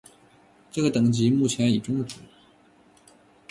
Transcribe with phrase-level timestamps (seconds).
[0.71, 2.17] 这个等级目前已终止。